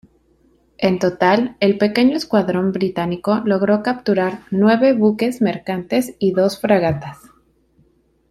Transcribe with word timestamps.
En 0.79 0.97
total, 0.97 1.57
el 1.59 1.77
pequeño 1.77 2.17
escuadrón 2.17 2.71
británico 2.71 3.43
logró 3.45 3.83
capturar 3.83 4.39
nueve 4.49 4.93
buques 4.93 5.43
mercantes 5.43 6.15
y 6.17 6.31
dos 6.31 6.59
fragatas. 6.59 7.19